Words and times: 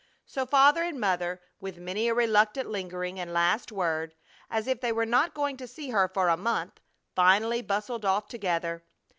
So 0.25 0.47
Father 0.47 0.81
and 0.81 0.99
Mother, 0.99 1.43
with 1.59 1.77
many 1.77 2.07
a 2.07 2.13
reluctant 2.15 2.67
lingering 2.67 3.19
and 3.19 3.31
last 3.31 3.71
word, 3.71 4.15
as 4.49 4.65
if 4.65 4.81
they 4.81 4.91
were 4.91 5.05
not 5.05 5.35
going 5.35 5.57
to 5.57 5.67
see 5.67 5.91
her 5.91 6.07
for 6.11 6.27
a 6.27 6.35
month, 6.35 6.79
finally 7.13 7.61
bustled 7.61 8.03
off 8.03 8.27
together. 8.27 8.83